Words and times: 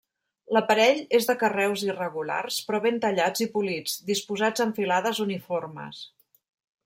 L'aparell 0.55 1.01
és 1.17 1.27
de 1.31 1.35
carreus 1.43 1.83
irregulars, 1.87 2.57
però 2.69 2.79
ben 2.87 2.97
tallats 3.05 3.45
i 3.47 3.49
polits, 3.59 3.97
disposats 4.09 4.65
en 4.67 4.75
filades 4.79 5.21
uniformes. 5.27 6.01